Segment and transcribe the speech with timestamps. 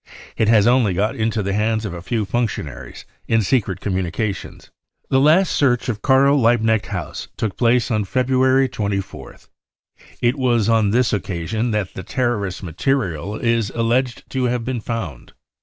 [0.35, 4.71] It has only got into the hands of a few func tionaries in secret communications."
[5.11, 9.49] The las* search of Karl Liebknecht House took place on | February 24th.
[10.19, 15.33] It was on this occasion that the terrorist material is alleged to have been found.